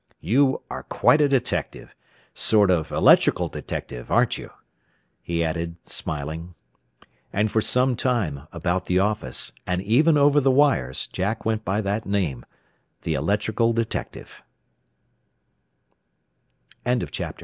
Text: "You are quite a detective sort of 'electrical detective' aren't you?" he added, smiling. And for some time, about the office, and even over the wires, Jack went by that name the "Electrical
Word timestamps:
"You 0.21 0.63
are 0.67 0.81
quite 0.81 1.21
a 1.21 1.29
detective 1.29 1.93
sort 2.33 2.71
of 2.71 2.89
'electrical 2.91 3.49
detective' 3.49 4.09
aren't 4.09 4.35
you?" 4.35 4.49
he 5.21 5.43
added, 5.43 5.75
smiling. 5.87 6.55
And 7.31 7.51
for 7.51 7.61
some 7.61 7.95
time, 7.95 8.47
about 8.51 8.85
the 8.85 8.97
office, 8.97 9.51
and 9.67 9.79
even 9.83 10.17
over 10.17 10.41
the 10.41 10.49
wires, 10.49 11.05
Jack 11.05 11.45
went 11.45 11.63
by 11.63 11.81
that 11.81 12.07
name 12.07 12.43
the 13.03 13.13
"Electrical 13.13 13.75